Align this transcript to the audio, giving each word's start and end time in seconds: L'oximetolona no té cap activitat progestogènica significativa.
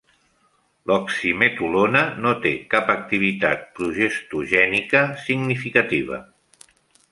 L'oximetolona 0.91 2.01
no 2.23 2.31
té 2.45 2.53
cap 2.73 2.89
activitat 2.95 3.63
progestogènica 3.81 5.05
significativa. 5.29 6.23